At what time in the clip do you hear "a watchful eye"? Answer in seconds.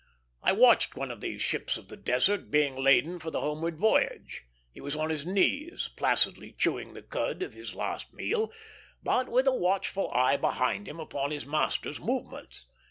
9.45-10.37